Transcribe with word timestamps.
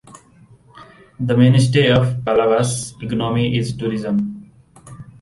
The 1.19 1.37
mainstay 1.37 1.91
of 1.91 2.21
Palavas' 2.25 2.95
economy 3.03 3.55
is 3.55 3.77
tourism. 3.77 4.49